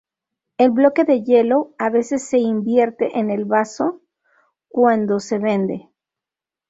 [0.57, 4.01] El bloque de hielo a veces se invierte en el vaso
[4.67, 5.89] cuando se vende.